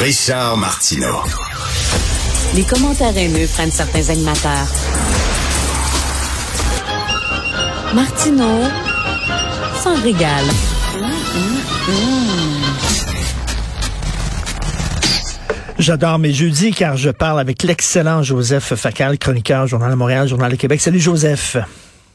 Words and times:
Richard 0.00 0.56
Martineau. 0.56 1.20
Les 2.54 2.64
commentaires 2.64 3.14
haineux 3.14 3.46
prennent 3.52 3.70
certains 3.70 4.08
animateurs. 4.08 4.66
Martineau 7.94 8.62
s'en 9.82 9.94
régale. 10.02 10.46
J'adore 15.78 16.18
mes 16.18 16.32
jeudis 16.32 16.72
car 16.72 16.96
je 16.96 17.10
parle 17.10 17.38
avec 17.38 17.62
l'excellent 17.62 18.22
Joseph 18.22 18.74
Facal, 18.76 19.18
chroniqueur, 19.18 19.66
Journal 19.66 19.90
de 19.90 19.96
Montréal, 19.96 20.26
Journal 20.26 20.50
de 20.50 20.56
Québec. 20.56 20.80
Salut 20.80 20.98
Joseph. 20.98 21.58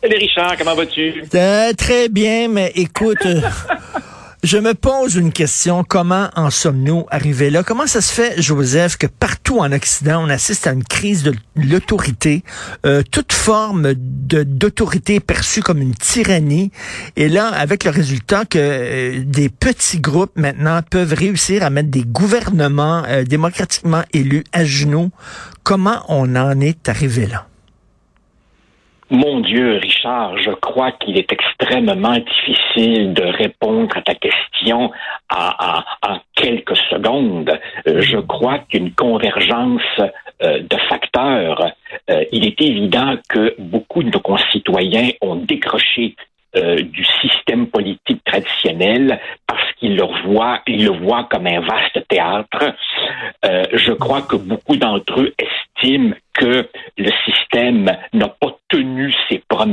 Salut 0.01 0.17
Richard, 0.17 0.57
comment 0.57 0.75
vas-tu? 0.75 1.23
Euh, 1.35 1.73
très 1.73 2.09
bien, 2.09 2.47
mais 2.47 2.71
écoute, 2.75 3.25
euh, 3.25 3.41
je 4.45 4.57
me 4.59 4.75
pose 4.75 5.15
une 5.15 5.31
question. 5.31 5.83
Comment 5.83 6.29
en 6.35 6.51
sommes-nous 6.51 7.05
arrivés 7.09 7.49
là? 7.49 7.63
Comment 7.63 7.87
ça 7.87 7.99
se 7.99 8.13
fait, 8.13 8.39
Joseph, 8.39 8.95
que 8.95 9.07
partout 9.07 9.57
en 9.57 9.71
Occident, 9.71 10.23
on 10.23 10.29
assiste 10.29 10.67
à 10.67 10.71
une 10.71 10.83
crise 10.83 11.23
de 11.23 11.33
l'autorité, 11.55 12.43
euh, 12.85 13.01
toute 13.09 13.33
forme 13.33 13.93
d'autorité 13.95 15.19
perçue 15.19 15.61
comme 15.61 15.81
une 15.81 15.95
tyrannie, 15.95 16.71
et 17.15 17.27
là, 17.27 17.47
avec 17.47 17.85
le 17.85 17.89
résultat 17.89 18.45
que 18.45 18.59
euh, 18.59 19.23
des 19.25 19.49
petits 19.49 19.99
groupes 19.99 20.33
maintenant 20.35 20.81
peuvent 20.87 21.13
réussir 21.13 21.63
à 21.63 21.71
mettre 21.71 21.89
des 21.89 22.03
gouvernements 22.03 23.03
euh, 23.07 23.23
démocratiquement 23.23 24.03
élus 24.13 24.43
à 24.53 24.63
genoux. 24.63 25.09
Comment 25.63 26.05
on 26.07 26.35
en 26.35 26.61
est 26.61 26.87
arrivé 26.87 27.25
là? 27.25 27.47
Mon 29.11 29.41
Dieu, 29.41 29.77
Richard, 29.77 30.35
je 30.39 30.49
crois 30.49 30.91
qu'il 30.91 31.19
est 31.19 31.31
extrêmement 31.31 32.17
difficile 32.17 33.13
de 33.13 33.21
répondre 33.21 33.95
à 33.95 34.01
ta 34.01 34.15
question 34.15 34.91
en, 35.29 36.17
quelques 36.35 36.75
secondes. 36.89 37.51
Euh, 37.87 38.01
je 38.01 38.17
crois 38.17 38.59
qu'une 38.59 38.91
convergence 38.93 39.81
euh, 40.41 40.59
de 40.59 40.77
facteurs, 40.89 41.71
euh, 42.09 42.23
il 42.31 42.47
est 42.47 42.59
évident 42.59 43.15
que 43.29 43.53
beaucoup 43.59 44.01
de 44.01 44.09
nos 44.09 44.19
concitoyens 44.19 45.09
ont 45.21 45.35
décroché 45.35 46.15
du 46.57 47.03
système 47.21 47.67
politique 47.67 48.23
traditionnel 48.23 49.19
parce 49.45 49.73
qu'ils 49.73 49.97
le 49.97 50.05
voient, 50.23 50.61
ils 50.67 50.85
le 50.85 50.91
voient 50.91 51.27
comme 51.29 51.47
un 51.47 51.59
vaste 51.59 52.07
théâtre. 52.07 52.73
je 53.43 53.91
crois 53.91 54.21
que 54.21 54.37
beaucoup 54.37 54.77
d'entre 54.77 55.19
eux 55.19 55.33
estiment 55.37 56.15
que 56.35 56.69
le 56.97 57.11
système 57.25 57.91
n'a 58.13 58.27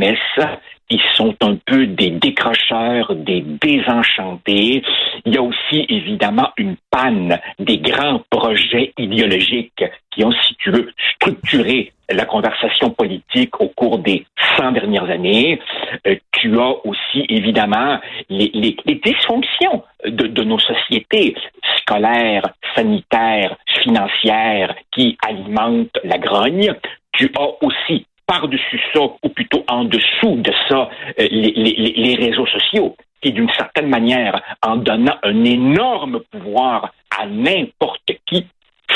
promesses. 0.02 0.58
Ils 0.90 1.00
sont 1.14 1.34
un 1.40 1.56
peu 1.64 1.86
des 1.86 2.10
décrocheurs, 2.10 3.14
des 3.14 3.40
désenchantés. 3.40 4.82
Il 5.24 5.34
y 5.34 5.38
a 5.38 5.42
aussi 5.42 5.86
évidemment 5.88 6.50
une 6.58 6.76
panne 6.90 7.38
des 7.58 7.78
grands 7.78 8.20
projets 8.28 8.92
idéologiques 8.98 9.84
qui 10.10 10.22
ont, 10.22 10.32
si 10.32 10.54
tu 10.56 10.70
veux, 10.70 10.92
structuré 11.14 11.92
la 12.10 12.26
conversation 12.26 12.90
politique 12.90 13.58
au 13.58 13.68
cours 13.68 14.00
des 14.00 14.26
100 14.58 14.72
dernières 14.72 15.08
années. 15.08 15.58
Euh, 16.06 16.16
tu 16.32 16.58
as 16.58 16.74
aussi 16.84 17.24
évidemment 17.30 17.98
les, 18.28 18.50
les, 18.52 19.00
dysfonctions 19.02 19.84
de, 20.04 20.42
nos 20.42 20.58
sociétés 20.58 21.34
scolaires, 21.78 22.50
sanitaires, 22.74 23.56
financières 23.82 24.74
qui 24.94 25.16
alimentent 25.26 25.98
la 26.04 26.18
grogne. 26.18 26.74
Tu 27.12 27.32
as 27.38 27.64
aussi 27.64 28.04
par-dessus 28.32 28.80
ça, 28.94 29.00
ou 29.22 29.28
plutôt 29.28 29.62
en 29.68 29.84
dessous 29.84 30.36
de 30.36 30.52
ça, 30.68 30.88
euh, 31.20 31.28
les, 31.30 31.52
les, 31.64 31.92
les 32.04 32.14
réseaux 32.14 32.46
sociaux, 32.46 32.96
qui 33.20 33.30
d'une 33.32 33.50
certaine 33.50 33.88
manière, 33.88 34.40
en 34.62 34.76
donnant 34.76 35.18
un 35.22 35.44
énorme 35.44 36.20
pouvoir 36.30 36.92
à 37.18 37.26
n'importe 37.26 38.10
qui, 38.26 38.46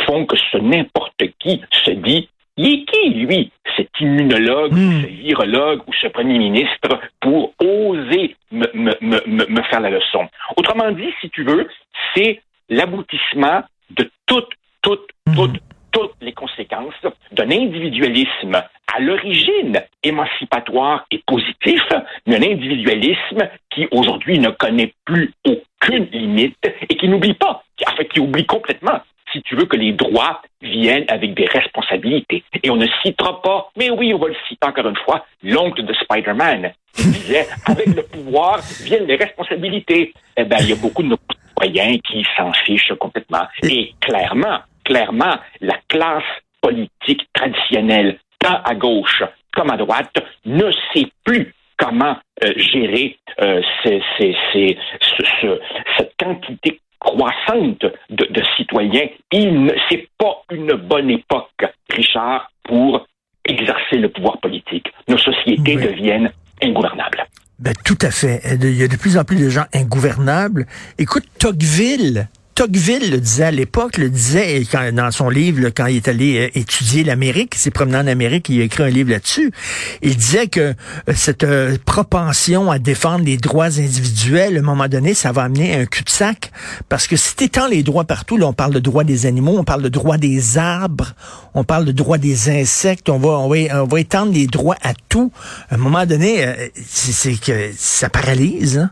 font 0.07 0.25
que 0.25 0.37
ce 0.53 0.59
n'importe 0.59 1.23
qui 1.39 1.61
se 1.85 1.91
dit 1.91 2.29
il 2.59 2.67
est 2.73 2.85
qui, 2.91 3.11
lui, 3.11 3.51
cet 3.77 3.91
immunologue, 4.01 4.73
Hmm. 4.73 5.03
ce 5.03 5.07
virologue 5.09 5.83
ou 5.87 5.93
ce 6.01 6.07
premier 6.07 6.39
ministre 6.39 6.93
pour 7.21 7.53
oser 7.61 8.35
me, 8.51 8.67
me, 8.73 8.93
me, 9.03 9.47
me 9.57 9.63
faire 9.69 9.81
la 9.81 9.91
leçon? 9.91 10.27
Autrement 10.57 10.91
dit, 10.93 11.13
si 11.21 11.29
tu 11.29 11.45
veux, 11.45 11.69
c'est 12.15 12.41
l'aboutissement 12.71 13.63
de 13.91 14.11
toutes, 14.27 14.55
toutes, 14.81 15.11
toutes, 15.35 15.61
toutes 15.97 16.13
les 16.21 16.33
conséquences 16.33 16.93
d'un 17.33 17.51
individualisme 17.51 18.55
à 18.55 19.01
l'origine 19.01 19.81
émancipatoire 20.03 21.07
et 21.11 21.23
positif, 21.27 21.81
mais 22.27 22.37
un 22.37 22.53
individualisme 22.53 23.49
qui 23.71 23.87
aujourd'hui 23.91 24.39
ne 24.39 24.51
connaît 24.51 24.93
plus 25.07 25.33
aucune 25.47 26.07
limite 26.13 26.59
et 26.87 26.97
qui 26.97 27.09
n'oublie 27.09 27.33
pas, 27.33 27.63
en 27.89 27.97
fait, 27.97 28.09
qui 28.09 28.21
oublie 28.21 28.45
complètement 28.45 29.01
si 29.33 29.41
tu 29.43 29.57
veux 29.57 29.65
que 29.65 29.77
les 29.77 29.93
droits 29.93 30.43
viennent 30.61 31.07
avec 31.09 31.33
des 31.33 31.47
responsabilités. 31.47 32.45
Et 32.63 32.71
on 32.71 32.77
ne 32.77 32.87
citera 33.03 33.41
pas, 33.41 33.71
mais 33.77 33.89
oui, 33.89 34.13
on 34.13 34.19
va 34.19 34.29
le 34.29 34.37
citer 34.49 34.67
encore 34.67 34.89
une 34.89 34.97
fois, 34.97 35.25
l'oncle 35.43 35.83
de 35.83 35.95
Spider-Man. 35.95 36.73
Il 36.99 37.11
disait, 37.11 37.47
avec 37.65 37.87
le 37.87 38.03
pouvoir 38.03 38.61
viennent 38.83 39.07
les 39.07 39.17
responsabilités. 39.17 40.13
Eh 40.37 40.45
bien, 40.45 40.59
il 40.61 40.69
y 40.69 40.73
a 40.73 40.77
beaucoup 40.77 41.03
de 41.03 41.09
nos 41.09 41.19
citoyens 41.59 41.99
qui 42.07 42.25
s'en 42.37 42.53
fichent 42.53 42.95
complètement. 42.99 43.47
Et 43.63 43.95
clairement, 44.01 44.59
clairement, 44.87 45.37
la 45.61 45.77
classe 45.89 46.23
politique 46.63 47.23
traditionnelle, 47.35 48.19
tant 48.41 48.61
à 48.65 48.75
gauche 48.75 49.23
comme 49.55 49.71
à 49.71 49.77
droite, 49.77 50.17
ne 50.45 50.71
sait 50.93 51.09
plus 51.25 51.55
comment 51.79 52.17
euh, 52.43 52.53
gérer 52.57 53.19
euh, 53.41 53.61
ces, 53.83 54.01
ces, 54.19 54.35
ces, 54.53 54.79
ce, 55.01 55.23
ce, 55.43 55.61
cette 55.99 56.13
quantité 56.19 56.81
croissante 56.99 57.85
de, 58.11 58.25
de 58.31 58.43
citoyens. 58.57 59.09
Il 59.33 59.65
ne, 59.65 59.73
c'est 59.91 60.09
pas 60.19 60.43
une 60.51 60.73
bonne 60.73 61.11
époque, 61.11 61.65
Richard, 61.91 62.51
pour 62.65 63.07
exercer 63.45 63.97
le 63.99 64.09
pouvoir 64.09 64.39
politique. 64.41 64.87
Nos 65.09 65.19
sociétés 65.19 65.77
Oui. 65.77 65.83
deviennent 65.83 66.31
ingouvernables. 66.63 67.25
Ben, 67.59 67.73
tout 67.85 67.99
à 68.03 68.11
fait. 68.11 68.41
Il 68.61 68.77
y 68.77 68.83
a 68.83 68.89
de 68.89 68.97
plus 68.97 69.17
en 69.17 69.25
plus 69.25 69.43
de 69.43 69.49
gens 69.49 69.65
ingouvernables. 69.73 70.67
Écoute, 70.99 71.25
Tocqueville, 71.39 72.29
Tocqueville 72.57 73.11
le 73.11 73.19
disait 73.19 73.45
à 73.45 73.51
l'époque, 73.51 73.99
le 73.99 74.09
disait 74.09 74.63
quand, 74.73 74.91
dans 74.95 75.11
son 75.11 75.29
livre, 75.29 75.69
quand 75.77 75.85
il 75.85 75.97
est 75.97 76.09
allé 76.09 76.39
euh, 76.39 76.59
étudier 76.59 77.05
l'Amérique, 77.05 77.55
il 77.55 77.59
s'est 77.59 77.71
promené 77.71 77.99
en 77.99 78.07
Amérique, 78.07 78.49
il 78.49 78.63
a 78.63 78.65
écrit 78.65 78.83
un 78.83 78.89
livre 78.89 79.11
là-dessus. 79.11 79.53
Il 80.01 80.17
disait 80.17 80.47
que 80.47 80.61
euh, 80.61 80.75
cette 81.13 81.45
euh, 81.45 81.77
propension 81.85 82.71
à 82.71 82.79
défendre 82.79 83.27
les 83.27 83.37
droits 83.37 83.67
individuels, 83.67 84.57
à 84.57 84.61
un 84.61 84.63
moment 84.63 84.89
donné, 84.89 85.13
ça 85.13 85.33
va 85.33 85.43
amener 85.43 85.75
un 85.75 85.85
cul-de-sac. 85.85 86.51
Parce 86.89 87.07
que 87.07 87.17
si 87.17 87.37
t'étends 87.37 87.69
les 87.69 87.83
droits 87.83 88.05
partout, 88.05 88.39
là, 88.39 88.47
on 88.47 88.55
parle 88.55 88.73
de 88.73 88.81
droits 88.81 89.05
des 89.05 89.27
animaux, 89.27 89.59
on 89.59 89.65
parle 89.65 89.83
de 89.83 89.91
droits 89.91 90.17
des 90.17 90.57
arbres, 90.57 91.13
on 91.53 91.63
parle 91.63 91.85
de 91.85 91.93
droits 91.93 92.17
des 92.17 92.49
insectes, 92.49 93.11
on 93.11 93.19
va, 93.19 93.33
on 93.39 93.85
va, 93.85 94.01
étendre 94.01 94.33
les 94.33 94.47
droits 94.47 94.77
à 94.83 94.95
tout. 95.11 95.31
À 95.69 95.75
un 95.75 95.79
moment 95.79 96.07
donné, 96.07 96.43
c'est 96.75 97.39
que 97.39 97.71
ça 97.75 98.09
paralyse. 98.09 98.79
Hein? 98.79 98.91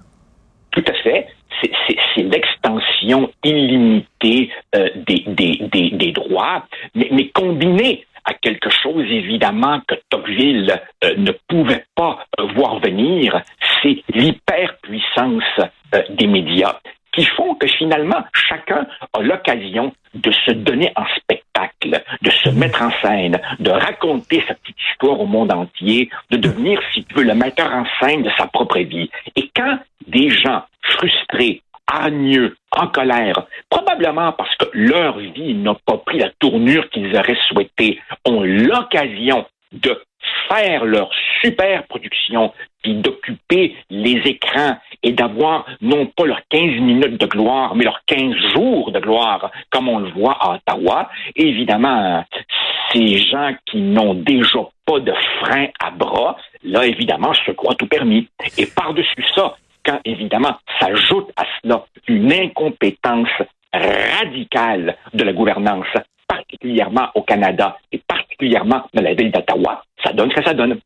Tout 0.72 0.84
à 0.86 0.92
fait. 1.02 1.28
C'est 1.62 2.28
l'extension 3.04 3.30
illimitée 3.44 4.50
euh, 4.74 4.88
des, 5.06 5.24
des, 5.26 5.68
des, 5.70 5.90
des 5.90 6.12
droits, 6.12 6.64
mais, 6.94 7.08
mais 7.10 7.28
combinée 7.28 8.06
à 8.24 8.32
quelque 8.34 8.70
chose, 8.70 9.04
évidemment, 9.10 9.80
que 9.86 9.94
Tocqueville 10.08 10.80
euh, 11.04 11.14
ne 11.16 11.32
pouvait 11.46 11.84
pas 11.94 12.24
euh, 12.40 12.46
voir 12.54 12.80
venir, 12.80 13.42
c'est 13.82 14.02
l'hyperpuissance 14.14 15.42
euh, 15.94 16.02
des 16.10 16.26
médias 16.26 16.78
qui 17.12 17.24
font 17.26 17.54
que 17.54 17.68
finalement, 17.68 18.24
chacun 18.34 18.86
a 19.12 19.20
l'occasion 19.20 19.92
de 20.14 20.32
se 20.32 20.50
donner 20.50 20.92
en 20.96 21.04
spectacle, 21.16 22.02
de 22.22 22.30
se 22.30 22.48
mettre 22.48 22.82
en 22.82 22.90
scène, 23.02 23.38
de 23.60 23.70
raconter 23.70 24.42
sa 24.48 24.54
petite 24.54 24.76
histoire 24.90 25.20
au 25.20 25.26
monde 25.26 25.52
entier, 25.52 26.10
de 26.30 26.38
devenir, 26.38 26.80
si 26.92 27.04
tu 27.04 27.14
veux, 27.14 27.22
le 27.22 27.34
metteur 27.34 27.72
en 27.72 27.84
scène 28.00 28.22
de 28.22 28.30
sa 28.36 28.46
propre 28.46 28.80
vie. 28.80 29.10
Et 29.36 29.48
quand 29.54 29.78
des 30.08 30.30
gens 30.30 30.64
frustrés, 30.82 31.62
hargneux, 31.86 32.56
en 32.72 32.88
colère, 32.88 33.46
probablement 33.70 34.32
parce 34.32 34.54
que 34.56 34.66
leur 34.72 35.18
vie 35.18 35.54
n'a 35.54 35.74
pas 35.86 35.98
pris 35.98 36.18
la 36.18 36.30
tournure 36.38 36.88
qu'ils 36.90 37.14
auraient 37.16 37.38
souhaité, 37.48 38.00
ont 38.24 38.42
l'occasion 38.42 39.46
de 39.72 40.00
faire 40.48 40.84
leur 40.84 41.10
super 41.42 41.86
production, 41.86 42.52
puis 42.82 42.94
d'occuper 42.94 43.76
les 43.90 44.20
écrans 44.24 44.76
et 45.02 45.12
d'avoir 45.12 45.66
non 45.80 46.06
pas 46.06 46.26
leurs 46.26 46.40
15 46.50 46.60
minutes 46.80 47.20
de 47.20 47.26
gloire, 47.26 47.74
mais 47.74 47.84
leurs 47.84 48.00
15 48.06 48.34
jours 48.54 48.90
de 48.92 49.00
gloire, 49.00 49.50
comme 49.70 49.88
on 49.88 49.98
le 49.98 50.10
voit 50.10 50.36
à 50.40 50.54
Ottawa. 50.54 51.08
Évidemment, 51.36 52.24
ces 52.92 53.18
gens 53.18 53.52
qui 53.66 53.80
n'ont 53.80 54.14
déjà 54.14 54.60
pas 54.86 55.00
de 55.00 55.12
frein 55.40 55.68
à 55.80 55.90
bras, 55.90 56.36
là, 56.62 56.86
évidemment, 56.86 57.32
se 57.34 57.50
croient 57.52 57.74
tout 57.74 57.86
permis. 57.86 58.28
Et 58.58 58.66
par-dessus 58.66 59.24
ça, 59.34 59.56
quand 59.84 60.00
évidemment 60.04 60.56
s'ajoute 60.80 61.30
à 61.36 61.44
cela 61.62 61.84
une 62.08 62.32
incompétence 62.32 63.28
radicale 63.72 64.96
de 65.12 65.24
la 65.24 65.32
gouvernance, 65.32 65.86
particulièrement 66.28 67.08
au 67.14 67.22
Canada 67.22 67.76
et 67.92 68.00
particulièrement 68.06 68.82
dans 68.92 69.02
la 69.02 69.14
ville 69.14 69.32
d'Ottawa, 69.32 69.82
ça 70.02 70.12
donne 70.12 70.30
ce 70.30 70.36
que 70.36 70.44
ça 70.44 70.54
donne. 70.54 70.78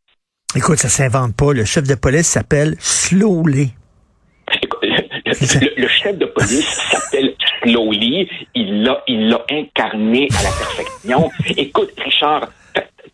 Écoute, 0.57 0.79
ça 0.79 0.89
s'invente 0.89 1.37
pas. 1.37 1.53
Le 1.53 1.65
chef 1.65 1.85
de 1.85 1.95
police 1.95 2.27
s'appelle 2.27 2.75
Slowly. 2.79 3.75
le, 5.77 5.89
chef 5.89 6.17
de 6.17 6.25
police 6.25 6.67
s'appelle 6.91 7.35
Slowly. 7.63 8.29
Il 8.55 8.83
l'a, 8.83 9.03
il 9.07 9.29
l'a 9.29 9.45
incarné 9.51 10.29
à 10.39 10.43
la 10.43 10.51
perfection. 10.51 11.31
Écoute, 11.57 11.91
Richard, 11.99 12.49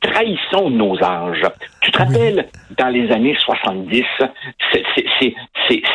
trahissons 0.05 0.71
nos 0.71 0.97
anges. 1.03 1.47
Tu 1.81 1.91
te 1.91 1.99
rappelles, 1.99 2.49
dans 2.77 2.89
les 2.89 3.11
années 3.11 3.37
70, 3.39 4.05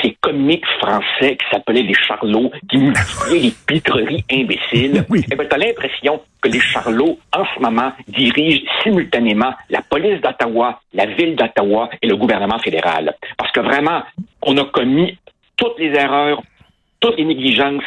ces 0.01 0.17
comiques 0.21 0.65
français 0.79 1.37
qui 1.37 1.45
s'appelaient 1.51 1.83
les 1.83 1.93
charlots, 1.93 2.51
qui 2.69 2.77
multipliaient 2.77 3.39
les 3.39 3.53
pitreries 3.67 4.25
imbéciles. 4.31 5.05
Oui. 5.09 5.25
Eh 5.31 5.35
ben, 5.35 5.47
t'as 5.47 5.57
l'impression 5.57 6.21
que 6.41 6.49
les 6.49 6.59
charlots, 6.59 7.17
en 7.35 7.43
ce 7.55 7.61
moment, 7.61 7.91
dirigent 8.07 8.61
simultanément 8.83 9.53
la 9.69 9.81
police 9.81 10.21
d'Ottawa, 10.21 10.79
la 10.93 11.05
ville 11.05 11.35
d'Ottawa 11.35 11.89
et 12.01 12.07
le 12.07 12.15
gouvernement 12.15 12.59
fédéral. 12.59 13.15
Parce 13.37 13.51
que 13.51 13.59
vraiment, 13.59 14.03
on 14.41 14.57
a 14.57 14.65
commis 14.65 15.17
toutes 15.55 15.77
les 15.79 15.93
erreurs, 15.93 16.41
toutes 16.99 17.17
les 17.17 17.25
négligences, 17.25 17.83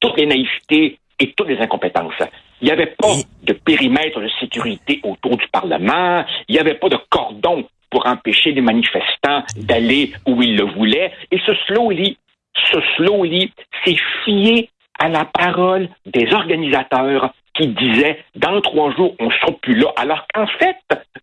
toutes 0.00 0.18
les 0.18 0.26
naïvetés 0.26 0.98
et 1.20 1.32
toutes 1.32 1.48
les 1.48 1.58
incompétences. 1.58 2.12
Il 2.60 2.66
n'y 2.66 2.70
avait 2.70 2.94
pas 2.98 3.14
de 3.42 3.52
périmètre 3.52 4.20
de 4.20 4.28
sécurité 4.40 5.00
autour 5.02 5.36
du 5.36 5.46
Parlement. 5.48 6.24
Il 6.48 6.54
n'y 6.54 6.58
avait 6.58 6.74
pas 6.74 6.88
de 6.88 6.98
cordon 7.10 7.66
pour 7.90 8.06
empêcher 8.06 8.52
les 8.52 8.60
manifestants 8.60 9.44
d'aller 9.56 10.12
où 10.26 10.42
ils 10.42 10.56
le 10.56 10.64
voulaient. 10.64 11.12
Et 11.30 11.38
ce 11.46 11.54
slowly, 11.66 12.18
ce 12.72 12.80
slowly 12.96 13.52
s'est 13.84 13.96
fié 14.24 14.70
à 14.98 15.08
la 15.08 15.24
parole 15.24 15.88
des 16.06 16.32
organisateurs 16.32 17.32
qui 17.54 17.68
disaient 17.68 18.24
dans 18.34 18.60
trois 18.60 18.90
jours, 18.96 19.14
on 19.20 19.26
ne 19.26 19.32
sera 19.32 19.52
plus 19.62 19.76
là. 19.76 19.88
Alors 19.96 20.26
qu'en 20.32 20.46
fait, 20.46 20.76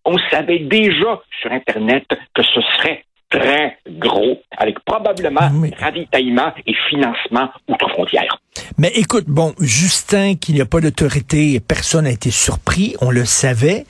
on 0.04 0.16
savait 0.30 0.60
déjà 0.60 1.20
sur 1.40 1.52
Internet 1.52 2.06
que 2.34 2.42
ce 2.42 2.60
serait 2.60 3.04
très 3.32 3.78
gros, 3.88 4.40
avec 4.56 4.78
probablement 4.84 5.50
ravitaillement 5.78 6.52
et 6.66 6.74
financement 6.90 7.48
outre-frontières. 7.68 8.38
Mais 8.78 8.88
écoute, 8.94 9.24
bon, 9.26 9.54
Justin, 9.60 10.34
qu'il 10.36 10.54
n'y 10.54 10.60
a 10.60 10.66
pas 10.66 10.80
d'autorité, 10.80 11.60
personne 11.60 12.04
n'a 12.04 12.10
été 12.10 12.30
surpris, 12.30 12.94
on 13.00 13.10
le 13.10 13.24
savait. 13.24 13.84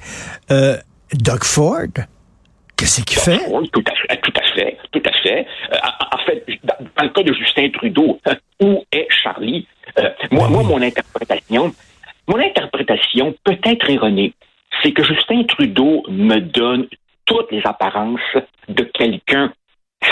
Euh, 0.50 0.76
Doug 1.12 1.44
Ford, 1.44 1.92
qu'est-ce 2.76 3.02
qu'il 3.02 3.18
fait? 3.18 3.40
tout 3.72 3.84
à 3.86 3.94
fait, 3.94 4.20
tout 4.20 4.32
à 4.36 4.54
fait, 4.54 4.78
tout 4.92 5.02
à 5.04 5.12
fait. 5.22 5.46
Euh, 5.72 5.76
en, 6.12 6.18
fait, 6.18 6.44
dans, 6.64 7.02
le 7.02 7.08
cas 7.08 7.22
de 7.22 7.32
Justin 7.34 7.68
Trudeau, 7.70 8.20
où 8.60 8.84
est 8.92 9.08
Charlie? 9.10 9.66
Euh, 9.98 10.08
moi, 10.30 10.48
moi, 10.48 10.62
mon 10.62 10.80
interprétation, 10.80 11.74
mon 12.28 12.38
interprétation 12.38 13.34
peut 13.44 13.58
être 13.64 13.90
erronée. 13.90 14.32
C'est 14.82 14.92
que 14.92 15.04
Justin 15.04 15.44
Trudeau 15.44 16.04
me 16.08 16.38
donne 16.38 16.86
toutes 17.24 17.50
les 17.50 17.62
apparences 17.64 18.20
de 18.68 18.84
quelqu'un 18.84 19.52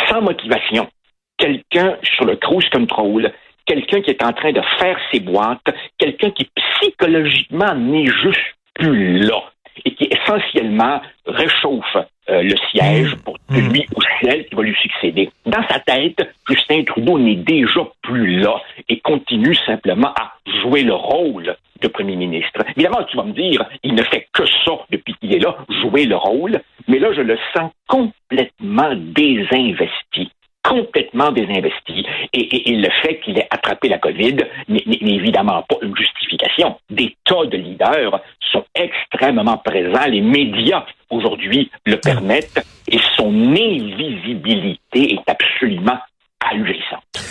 sans 0.09 0.21
motivation, 0.21 0.89
quelqu'un 1.37 1.97
sur 2.03 2.25
le 2.25 2.37
cruise 2.37 2.69
control, 2.71 3.33
quelqu'un 3.67 4.01
qui 4.01 4.11
est 4.11 4.25
en 4.25 4.33
train 4.33 4.53
de 4.53 4.63
faire 4.79 4.99
ses 5.13 5.21
boîtes, 5.21 5.75
quelqu'un 5.99 6.31
qui 6.31 6.49
psychologiquement 6.55 7.75
n'est 7.75 8.07
juste 8.07 8.55
plus 8.75 9.19
là 9.19 9.43
et 9.85 9.95
qui 9.95 10.09
essentiellement 10.11 11.01
réchauffe 11.27 11.97
euh, 12.29 12.43
le 12.43 12.55
siège 12.71 13.15
pour 13.25 13.37
mmh. 13.49 13.57
celui 13.57 13.87
ou 13.97 14.01
celle 14.21 14.47
qui 14.47 14.55
va 14.55 14.63
lui 14.63 14.77
succéder. 14.77 15.31
Dans 15.47 15.67
sa 15.69 15.81
tête, 15.81 16.29
Justin 16.49 16.85
Trudeau 16.85 17.19
n'est 17.19 17.37
déjà 17.37 17.81
plus 18.03 18.41
là 18.41 18.61
et 18.89 19.01
continue 19.01 19.55
simplement 19.67 20.13
à 20.15 20.35
jouer 20.63 20.83
le 20.83 20.95
rôle 20.95 21.57
de 21.81 21.89
premier 21.89 22.17
ministre. 22.17 22.61
Évidemment, 22.77 23.05
tu 23.05 23.17
vas 23.17 23.25
me 23.25 23.33
dire, 23.33 23.65
il 23.83 23.95
ne 23.95 24.03
fait 24.03 24.29
que 24.33 24.45
ça 24.65 24.73
depuis 24.91 25.15
qu'il 25.15 25.35
est 25.35 25.39
là, 25.39 25.57
jouer 25.83 26.05
le 26.05 26.17
rôle, 26.17 26.61
mais 26.91 26.99
là, 26.99 27.13
je 27.13 27.23
le 27.23 27.39
sens 27.55 27.71
complètement 27.89 28.95
désinvesti 28.95 30.31
complètement 30.63 31.33
désinvesti. 31.33 32.07
Et, 32.33 32.77
le 32.77 32.89
fait 33.03 33.21
qu'il 33.21 33.39
ait 33.39 33.49
attrapé 33.51 33.89
la 33.89 33.99
COVID 33.99 34.37
n'est 34.69 34.83
évidemment 35.01 35.63
pas 35.63 35.77
une 35.83 35.97
justification. 35.97 36.79
Des 36.91 37.17
tas 37.25 37.47
de 37.47 37.57
leaders 37.57 38.21
sont 38.53 38.65
extrêmement 38.75 39.57
présents. 39.57 40.07
Les 40.07 40.21
médias 40.21 40.85
aujourd'hui 41.09 41.71
le 41.87 41.97
permettent 41.97 42.65
et 42.89 42.99
son 43.17 43.33
invisibilité 43.33 45.15
est 45.15 45.31
absolument 45.31 45.99
ahurissante. 46.41 47.31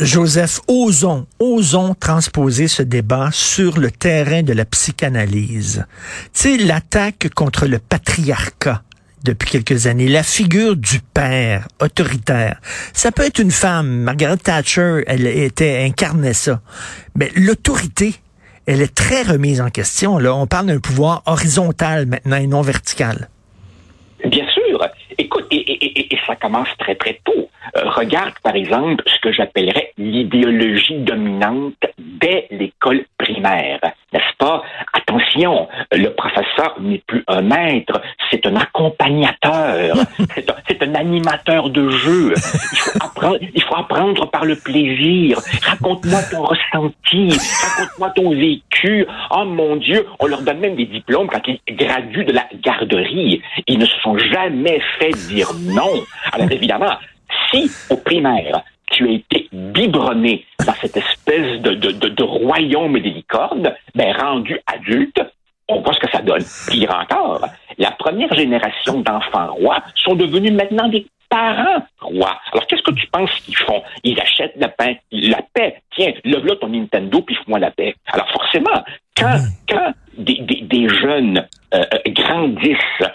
Joseph, 0.00 0.60
osons, 0.68 1.26
osons 1.38 1.94
transposer 1.94 2.68
ce 2.68 2.82
débat 2.82 3.30
sur 3.32 3.78
le 3.78 3.90
terrain 3.90 4.42
de 4.42 4.52
la 4.52 4.64
psychanalyse. 4.64 5.86
Tu 6.34 6.40
sais, 6.40 6.56
l'attaque 6.58 7.28
contre 7.34 7.66
le 7.66 7.78
patriarcat 7.78 8.82
depuis 9.24 9.50
quelques 9.50 9.86
années, 9.86 10.08
la 10.08 10.22
figure 10.22 10.76
du 10.76 11.00
père 11.00 11.66
autoritaire. 11.80 12.60
Ça 12.92 13.10
peut 13.10 13.24
être 13.24 13.38
une 13.40 13.50
femme. 13.50 14.02
Margaret 14.02 14.36
Thatcher, 14.36 15.02
elle 15.06 15.26
était 15.26 15.82
incarnait 15.84 16.34
ça. 16.34 16.60
Mais 17.16 17.30
l'autorité, 17.34 18.14
elle 18.66 18.82
est 18.82 18.94
très 18.94 19.22
remise 19.22 19.60
en 19.60 19.70
question. 19.70 20.18
Là, 20.18 20.34
on 20.34 20.46
parle 20.46 20.66
d'un 20.66 20.78
pouvoir 20.78 21.22
horizontal 21.26 22.06
maintenant 22.06 22.36
et 22.36 22.46
non 22.46 22.62
vertical. 22.62 23.28
Et, 25.50 26.08
ça 26.26 26.36
commence 26.36 26.68
très 26.78 26.94
très 26.94 27.20
tôt. 27.24 27.48
Euh, 27.76 27.88
regarde 27.90 28.34
par 28.42 28.54
exemple 28.54 29.02
ce 29.06 29.18
que 29.20 29.32
j'appellerais 29.32 29.92
l'idéologie 29.98 30.98
dominante 30.98 31.74
dès 31.98 32.46
l'école 32.50 33.04
primaire, 33.18 33.80
n'est-ce 34.12 34.36
pas? 34.38 34.62
Attention, 35.18 35.68
le 35.92 36.08
professeur 36.10 36.76
n'est 36.80 37.02
plus 37.06 37.24
un 37.26 37.42
maître, 37.42 38.00
c'est 38.30 38.44
un 38.46 38.56
accompagnateur, 38.56 39.96
c'est 40.68 40.82
un, 40.82 40.94
animateur 40.94 41.70
de 41.70 41.88
jeu. 41.90 42.34
Il 42.34 42.78
faut, 42.78 42.98
apprendre, 43.00 43.38
il 43.54 43.62
faut 43.62 43.76
apprendre 43.76 44.30
par 44.30 44.44
le 44.44 44.56
plaisir. 44.56 45.38
Raconte-moi 45.62 46.20
ton 46.30 46.42
ressenti, 46.42 47.36
raconte-moi 47.78 48.10
ton 48.10 48.30
vécu. 48.30 49.06
Oh 49.30 49.44
mon 49.44 49.76
Dieu, 49.76 50.06
on 50.20 50.26
leur 50.26 50.42
donne 50.42 50.58
même 50.58 50.76
des 50.76 50.86
diplômes 50.86 51.28
quand 51.28 51.42
ils 51.46 51.60
graduent 51.74 52.24
de 52.24 52.32
la 52.32 52.46
garderie. 52.62 53.42
Ils 53.66 53.78
ne 53.78 53.86
se 53.86 53.98
sont 54.02 54.16
jamais 54.18 54.80
fait 54.98 55.10
dire 55.28 55.50
non. 55.60 56.04
Alors 56.32 56.50
évidemment, 56.50 56.96
si 57.50 57.70
au 57.90 57.96
primaire, 57.96 58.62
tu 58.90 59.08
as 59.08 59.12
été 59.12 59.48
biberonné 59.52 60.44
dans 60.64 60.74
cette 60.80 60.96
espèce 60.96 61.17
de, 61.28 61.74
de, 61.74 61.92
de, 61.92 62.08
de 62.08 62.22
royaume 62.22 62.98
des 63.00 63.10
licornes, 63.10 63.74
ben, 63.94 64.16
rendu 64.16 64.58
adulte, 64.66 65.20
on 65.68 65.80
voit 65.80 65.92
ce 65.92 66.00
que 66.00 66.10
ça 66.10 66.22
donne. 66.22 66.42
Pire 66.70 66.94
encore, 66.94 67.46
la 67.76 67.90
première 67.92 68.32
génération 68.34 69.00
d'enfants 69.00 69.52
rois 69.52 69.82
sont 69.94 70.14
devenus 70.14 70.52
maintenant 70.52 70.88
des 70.88 71.06
parents 71.28 71.84
rois. 72.00 72.40
Alors, 72.52 72.66
qu'est-ce 72.66 72.82
que 72.82 72.92
tu 72.92 73.06
penses 73.08 73.30
qu'ils 73.40 73.56
font? 73.56 73.82
Ils 74.02 74.18
achètent 74.18 74.56
la 74.56 74.68
paix, 74.68 75.00
la 75.12 75.42
paix. 75.52 75.82
Tiens, 75.94 76.12
lève-là 76.24 76.56
ton 76.56 76.68
Nintendo, 76.68 77.20
puis 77.20 77.36
fais-moi 77.36 77.58
la 77.58 77.70
paix. 77.70 77.94
Alors, 78.12 78.30
forcément, 78.30 78.82
quand, 79.16 79.36
quand 79.68 79.92
des, 80.16 80.38
des, 80.40 80.62
des 80.62 80.88
jeunes 80.88 81.46
euh, 81.74 81.84
euh 81.92 81.98
grandissent 82.08 83.08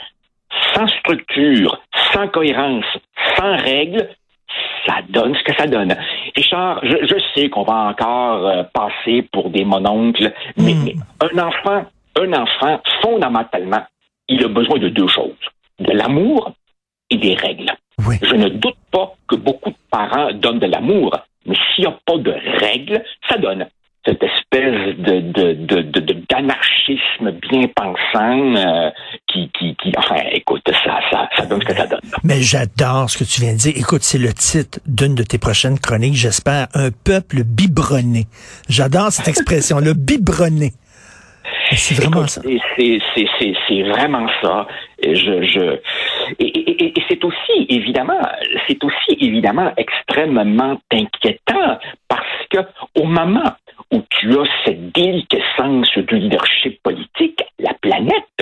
sans 0.75 0.88
structure, 0.88 1.82
sans 2.13 2.27
cohérence, 2.27 2.86
sans 3.36 3.58
règles, 3.58 4.08
ça 4.86 4.98
donne 5.10 5.36
ce 5.36 5.43
que 5.43 5.55
ça 5.55 5.65
donne. 5.65 5.96
Richard, 6.35 6.79
je, 6.83 7.15
sais 7.35 7.49
qu'on 7.49 7.63
va 7.63 7.89
encore 7.89 8.47
euh, 8.47 8.63
passer 8.73 9.27
pour 9.31 9.49
des 9.49 9.65
mononcles, 9.65 10.33
mais, 10.57 10.73
hmm. 10.73 11.03
un 11.21 11.39
enfant, 11.39 11.85
un 12.19 12.33
enfant, 12.33 12.81
fondamentalement, 13.01 13.83
il 14.27 14.43
a 14.43 14.47
besoin 14.47 14.79
de 14.79 14.89
deux 14.89 15.07
choses. 15.07 15.33
De 15.79 15.91
l'amour 15.91 16.51
et 17.09 17.17
des 17.17 17.35
règles. 17.35 17.71
Je 17.99 18.35
ne 18.35 18.49
doute 18.49 18.77
pas 18.91 19.13
que 19.27 19.35
beaucoup 19.35 19.69
de 19.69 19.75
parents 19.91 20.31
donnent 20.33 20.59
de 20.59 20.67
l'amour, 20.67 21.15
mais 21.45 21.55
s'il 21.55 21.85
n'y 21.85 21.91
a 21.91 21.97
pas 22.05 22.17
de 22.17 22.31
règles, 22.59 23.03
ça 23.29 23.37
donne 23.37 23.67
cette 24.05 24.23
espèce 24.23 24.97
de, 24.97 25.19
de, 25.21 26.25
d'anarchisme 26.29 27.31
bien 27.49 27.67
pensant 27.73 28.55
euh, 28.55 28.89
Mais 32.33 32.41
j'adore 32.41 33.11
ce 33.11 33.19
que 33.19 33.25
tu 33.25 33.41
viens 33.41 33.53
de 33.53 33.59
dire. 33.59 33.73
Écoute, 33.77 34.01
c'est 34.01 34.17
le 34.17 34.33
titre 34.33 34.79
d'une 34.87 35.13
de 35.13 35.21
tes 35.21 35.37
prochaines 35.37 35.77
chroniques, 35.77 36.15
j'espère, 36.15 36.65
un 36.73 36.89
peuple 36.89 37.43
biberonné. 37.43 38.25
J'adore 38.67 39.11
cette 39.11 39.27
expression, 39.27 39.77
le 39.79 39.93
biberonné. 40.07 40.71
C'est 41.73 41.93
vraiment 41.93 42.25
ça. 42.25 42.41
C'est 42.41 43.83
vraiment 43.83 44.27
ça. 44.41 44.67
Je, 45.03 45.43
je, 45.43 45.79
et, 46.39 46.85
et, 46.85 46.93
c'est 47.07 47.23
aussi 47.23 47.67
évidemment, 47.69 48.19
c'est 48.67 48.83
aussi 48.83 49.17
évidemment 49.19 49.71
extrêmement 49.77 50.81
inquiétant 50.91 51.77
parce 52.07 52.47
que 52.49 52.59
au 52.99 53.03
moment 53.03 53.53
où 53.91 54.01
tu 54.09 54.31
as 54.39 54.45
cette 54.65 54.91
déliquescence 54.91 55.89
du 55.97 56.17
leadership 56.17 56.81
politique, 56.81 57.43
la 57.59 57.73
planète 57.75 58.32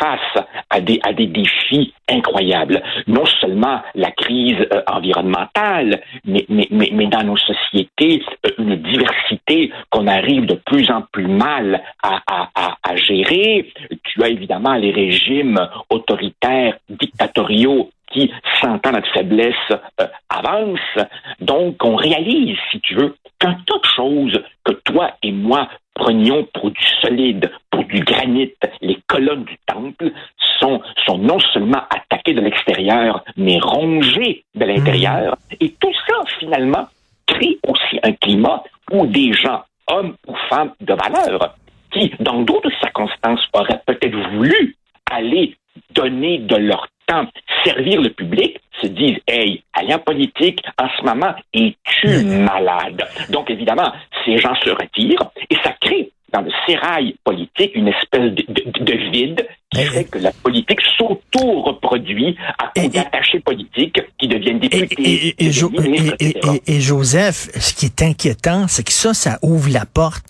face 0.00 0.44
à 0.70 0.80
des, 0.80 0.98
à 1.04 1.12
des 1.12 1.26
défis 1.26 1.92
incroyables. 2.08 2.82
Non 3.06 3.24
seulement 3.40 3.82
la 3.94 4.10
crise 4.10 4.56
euh, 4.72 4.82
environnementale, 4.86 6.00
mais, 6.24 6.44
mais, 6.48 6.68
mais, 6.70 7.06
dans 7.06 7.22
nos 7.22 7.36
sociétés, 7.36 8.22
euh, 8.46 8.50
une 8.58 8.76
diversité 8.76 9.72
qu'on 9.90 10.06
arrive 10.06 10.46
de 10.46 10.54
plus 10.54 10.90
en 10.90 11.02
plus 11.12 11.28
mal 11.28 11.82
à, 12.02 12.20
à, 12.26 12.76
à, 12.82 12.96
gérer. 12.96 13.72
Tu 14.04 14.22
as 14.22 14.28
évidemment 14.28 14.74
les 14.74 14.90
régimes 14.90 15.60
autoritaires, 15.90 16.76
dictatoriaux 16.88 17.90
qui, 18.10 18.30
sentant 18.60 18.92
notre 18.92 19.10
faiblesse, 19.12 19.54
euh, 20.00 20.06
avance. 20.28 21.06
Donc, 21.40 21.76
on 21.84 21.96
réalise, 21.96 22.56
si 22.70 22.80
tu 22.80 22.94
veux, 22.94 23.14
qu'un 23.40 23.54
tas 23.66 23.78
de 23.78 23.86
choses 23.96 24.40
que 24.64 24.72
toi 24.84 25.12
et 25.22 25.32
moi 25.32 25.68
prenions 25.94 26.46
pour 26.54 26.70
du 26.70 26.84
solide, 27.02 27.50
pour 27.70 27.84
du 27.84 28.00
granit, 28.00 28.52
les 28.80 28.98
colonnes 29.06 29.44
du 29.44 29.56
temple 29.66 30.12
sont, 30.58 30.80
sont 31.04 31.18
non 31.18 31.38
seulement 31.52 31.82
attaquées 31.90 32.34
de 32.34 32.40
l'extérieur, 32.40 33.24
mais 33.36 33.58
rongées 33.60 34.44
de 34.54 34.64
l'intérieur. 34.64 35.36
Mmh. 35.50 35.54
Et 35.60 35.74
tout 35.80 35.92
ça, 36.08 36.16
finalement, 36.38 36.88
crée 37.26 37.58
aussi 37.66 37.98
un 38.02 38.12
climat 38.12 38.62
où 38.92 39.06
des 39.06 39.32
gens, 39.32 39.62
hommes 39.88 40.14
ou 40.26 40.34
femmes 40.48 40.72
de 40.80 40.94
valeur, 40.94 41.56
qui, 41.92 42.12
dans 42.20 42.42
d'autres 42.42 42.70
circonstances, 42.80 43.44
auraient 43.52 43.82
peut-être 43.86 44.16
voulu 44.34 44.76
aller 45.10 45.56
donner 45.94 46.38
de 46.38 46.56
leur 46.56 46.86
temps, 47.06 47.26
servir 47.64 48.00
le 48.00 48.10
public, 48.10 48.60
se 48.80 48.86
disent, 48.88 49.18
hey, 49.26 49.62
aller 49.72 49.94
en 49.94 49.98
politique, 49.98 50.62
en 50.78 50.88
ce 50.98 51.04
moment, 51.04 51.34
es-tu 51.54 52.24
malade? 52.24 53.06
Donc, 53.30 53.50
évidemment, 53.50 53.92
ces 54.24 54.38
gens 54.38 54.54
se 54.64 54.70
retirent 54.70 55.30
et 55.48 55.56
ça 55.62 55.74
crée 55.80 56.10
dans 56.32 56.42
le 56.42 56.50
sérail 56.66 57.16
politique 57.24 57.72
une 57.74 57.88
espèce 57.88 58.32
de, 58.32 59.10
vide 59.10 59.46
qui 59.72 59.84
fait 59.84 60.04
que 60.04 60.18
la 60.18 60.32
politique 60.32 60.80
s'auto-reproduit 60.96 62.36
à 62.58 62.70
cause 62.74 62.90
d'attachés 62.90 63.40
politiques 63.40 64.00
qui 64.18 64.28
deviennent 64.28 64.60
députés. 64.60 65.34
et, 65.38 66.80
Joseph, 66.80 67.48
ce 67.58 67.74
qui 67.74 67.86
est 67.86 68.02
inquiétant, 68.02 68.66
c'est 68.68 68.84
que 68.84 68.92
ça, 68.92 69.14
ça 69.14 69.38
ouvre 69.42 69.70
la 69.72 69.86
porte 69.86 70.24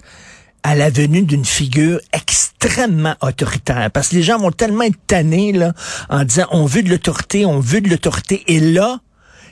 à 0.62 0.74
la 0.74 0.90
venue 0.90 1.22
d'une 1.22 1.44
figure 1.44 1.98
extrêmement 2.12 3.14
autoritaire. 3.22 3.90
Parce 3.92 4.10
que 4.10 4.16
les 4.16 4.22
gens 4.22 4.38
vont 4.38 4.50
tellement 4.50 4.82
être 4.82 5.06
tannés 5.06 5.52
là, 5.52 5.72
en 6.08 6.24
disant 6.24 6.46
on 6.52 6.66
veut 6.66 6.82
de 6.82 6.90
l'autorité, 6.90 7.46
on 7.46 7.60
veut 7.60 7.80
de 7.80 7.88
l'autorité. 7.88 8.42
Et 8.46 8.60
là, 8.60 8.98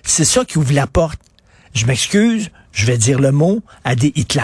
c'est 0.02 0.24
ça 0.24 0.44
qui 0.44 0.58
ouvre 0.58 0.74
la 0.74 0.86
porte. 0.86 1.20
Je 1.74 1.86
m'excuse, 1.86 2.50
je 2.72 2.86
vais 2.86 2.96
dire 2.96 3.20
le 3.20 3.32
mot, 3.32 3.60
à 3.84 3.94
des 3.94 4.12
Hitler. 4.14 4.42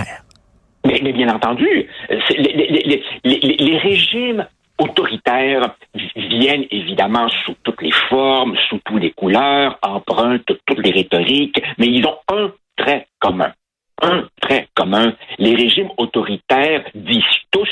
Mais, 0.87 1.01
bien 1.13 1.35
entendu, 1.35 1.89
les, 2.11 3.17
les 3.25 3.79
régimes 3.79 4.47
autoritaires 4.79 5.75
viennent 6.17 6.67
évidemment 6.71 7.29
sous 7.45 7.55
toutes 7.63 7.81
les 7.81 7.93
formes, 8.11 8.55
sous 8.69 8.79
toutes 8.85 9.01
les 9.01 9.13
couleurs, 9.13 9.79
empruntent 9.83 10.45
toutes 10.67 10.85
les 10.85 10.91
rhétoriques, 10.91 11.63
mais 11.79 11.87
ils 11.87 12.05
ont 12.07 12.19
un 12.29 12.53
trait 12.77 13.07
commun 13.19 13.53
un 14.03 14.29
trait 14.41 14.69
commun. 14.75 15.15
Les 15.39 15.55
régimes 15.55 15.91
autoritaires 15.97 16.85
disent 16.95 17.23
tous, 17.51 17.69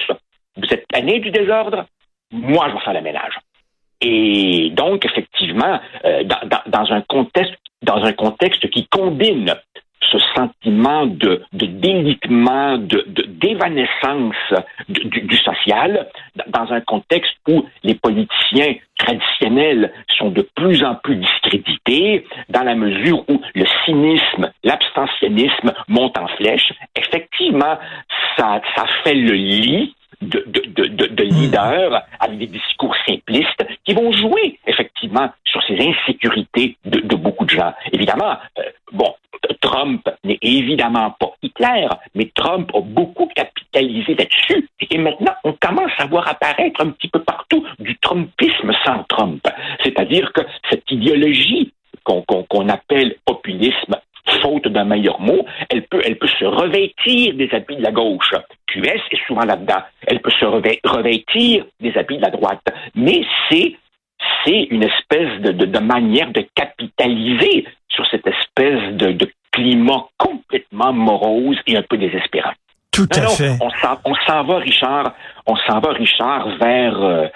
vous 0.56 0.68
êtes 0.70 0.86
tanné 0.88 1.20
du 1.20 1.30
désordre, 1.30 1.86
moi 2.30 2.68
je 2.68 2.74
vais 2.74 2.80
faire 2.80 2.94
le 2.94 3.02
ménage. 3.02 3.38
Et 4.00 4.70
donc, 4.70 5.04
effectivement, 5.04 5.80
euh, 6.04 6.24
dans, 6.24 6.92
un 6.92 7.02
contexte, 7.02 7.54
dans 7.82 8.04
qui 8.68 8.86
combine 8.88 9.54
ce 10.00 10.18
sentiment 10.34 11.06
de, 11.06 11.44
délitement, 11.52 12.76
d'évanescence 12.78 14.34
du, 14.88 15.36
social, 15.36 16.08
dans 16.46 16.72
un 16.72 16.80
contexte 16.80 17.32
où 17.48 17.64
les 17.82 17.94
politiciens 17.94 18.74
traditionnels 18.98 19.92
sont 20.16 20.30
de 20.30 20.42
plus 20.54 20.84
en 20.84 20.94
plus 20.96 21.16
discrédités, 21.16 22.26
dans 22.48 22.62
la 22.62 22.74
mesure 22.74 23.24
où 23.28 23.40
le 23.54 23.64
cynisme, 23.84 24.50
l'abstentionnisme 24.62 25.72
montent 25.88 26.18
en 26.18 26.28
flèche, 26.28 26.72
effectivement, 26.96 27.78
ça, 28.36 28.60
ça 28.76 28.86
fait 29.04 29.14
le 29.14 29.32
lit 29.32 29.94
de, 30.20 30.44
de, 30.46 30.84
de, 30.84 31.06
de, 31.06 31.24
hmm. 31.24 31.28
leaders 31.28 32.02
avec 32.20 32.38
des 32.38 32.46
discours 32.46 32.94
simplistes 33.06 33.66
qui 33.84 33.94
vont 33.94 34.12
jouer 34.12 34.58
effectivement 34.66 35.30
sur 35.44 35.62
ces 35.64 35.76
insécurités 35.80 36.76
de, 36.84 37.00
de 37.00 37.16
beaucoup 37.16 37.44
de 37.44 37.50
gens. 37.50 37.72
Évidemment, 37.92 38.36
euh, 38.58 38.62
bon, 38.92 39.14
Trump 39.60 40.08
n'est 40.24 40.38
évidemment 40.40 41.10
pas 41.18 41.31
Hitler, 41.42 41.88
mais 42.14 42.30
Trump 42.34 42.70
a 42.74 42.80
beaucoup 42.80 43.26
capitalisé 43.34 44.14
là-dessus. 44.14 44.68
Et 44.90 44.98
maintenant, 44.98 45.34
on 45.44 45.52
commence 45.52 45.92
à 45.98 46.06
voir 46.06 46.28
apparaître 46.28 46.80
un 46.80 46.90
petit 46.90 47.08
peu 47.08 47.20
partout 47.20 47.64
du 47.78 47.96
Trumpisme 47.98 48.72
sans 48.84 49.04
Trump. 49.04 49.42
C'est-à-dire 49.82 50.32
que 50.32 50.42
cette 50.70 50.90
idéologie 50.90 51.72
qu'on 52.04 52.68
appelle 52.68 53.16
populisme 53.24 53.94
faute 54.40 54.68
d'un 54.68 54.84
meilleur 54.84 55.20
mot, 55.20 55.44
elle 55.68 55.86
peut, 55.86 56.00
elle 56.04 56.18
peut 56.18 56.28
se 56.28 56.44
revêtir 56.44 57.34
des 57.34 57.48
habits 57.52 57.76
de 57.76 57.82
la 57.82 57.92
gauche. 57.92 58.32
QS 58.68 59.00
est 59.10 59.26
souvent 59.26 59.44
là-dedans. 59.44 59.82
Elle 60.06 60.20
peut 60.20 60.32
se 60.38 60.44
revêtir 60.44 61.64
des 61.80 61.96
habits 61.96 62.16
de 62.16 62.22
la 62.22 62.30
droite. 62.30 62.62
Mais 62.94 63.22
c'est 63.50 63.76
c'est 64.44 64.68
une 64.70 64.84
espèce 64.84 65.40
de, 65.40 65.52
de, 65.52 65.78
manière 65.78 66.30
de 66.30 66.46
capitaliser 66.54 67.66
sur 67.88 68.06
cette 68.06 68.26
espèce 68.26 68.94
de, 68.94 69.12
de 69.12 69.28
climat 69.52 70.06
complètement 70.18 70.92
morose 70.92 71.58
et 71.66 71.76
un 71.76 71.82
peu 71.82 71.96
désespérant. 71.96 72.52
Tout 72.90 73.08
à 73.14 73.28
fait. 73.28 73.56
On 73.60 74.14
s'en 74.26 74.44
va, 74.44 74.58
Richard, 74.58 75.12
on 75.46 75.56
s'en 75.56 75.80
va, 75.80 75.92
Richard, 75.92 76.48
vers 76.60 77.02
euh, 77.02 77.26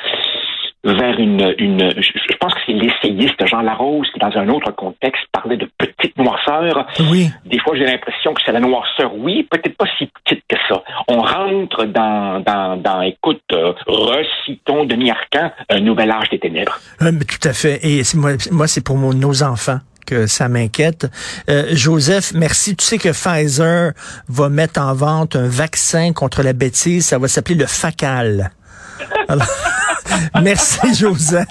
vers 0.84 1.18
une, 1.18 1.54
une 1.58 1.94
je 1.96 2.36
pense 2.38 2.54
que 2.54 2.60
c'est 2.66 2.72
l'essayiste 2.72 3.44
Jean 3.46 3.62
Larose 3.62 4.08
qui, 4.12 4.20
dans 4.20 4.36
un 4.36 4.48
autre 4.48 4.70
contexte, 4.72 5.24
parlait 5.32 5.56
de 5.56 5.68
petite 5.78 6.16
noirceur. 6.16 6.86
Oui. 7.10 7.30
Des 7.44 7.58
fois, 7.58 7.76
j'ai 7.76 7.86
l'impression 7.86 8.34
que 8.34 8.42
c'est 8.44 8.52
la 8.52 8.60
noirceur, 8.60 9.12
oui, 9.16 9.46
peut-être 9.50 9.76
pas 9.76 9.86
si 9.98 10.08
petite 10.24 10.44
que 10.48 10.56
ça. 10.68 10.82
On 11.08 11.20
rentre 11.20 11.84
dans, 11.86 12.40
dans, 12.40 12.76
dans 12.76 13.00
écoute, 13.02 13.42
euh, 13.52 13.72
recitons 13.86 14.84
Denis 14.84 15.10
Arcan, 15.10 15.50
un 15.70 15.80
nouvel 15.80 16.10
âge 16.10 16.28
des 16.30 16.38
ténèbres. 16.38 16.78
Euh, 17.02 17.12
tout 17.26 17.48
à 17.48 17.52
fait. 17.52 17.80
Et 17.82 18.02
moi, 18.14 18.32
moi 18.52 18.66
c'est 18.66 18.84
pour 18.84 18.96
nos 18.96 19.42
enfants 19.42 19.78
que 20.06 20.26
ça 20.26 20.48
m'inquiète. 20.48 21.06
Euh, 21.50 21.68
Joseph, 21.72 22.32
merci. 22.34 22.74
Tu 22.76 22.84
sais 22.84 22.98
que 22.98 23.10
Pfizer 23.10 23.92
va 24.28 24.48
mettre 24.48 24.80
en 24.80 24.94
vente 24.94 25.36
un 25.36 25.48
vaccin 25.48 26.12
contre 26.12 26.42
la 26.42 26.52
bêtise. 26.52 27.06
Ça 27.06 27.18
va 27.18 27.28
s'appeler 27.28 27.56
le 27.56 27.66
FACAL. 27.66 28.50
Merci, 30.42 30.94
Joseph. 30.94 31.48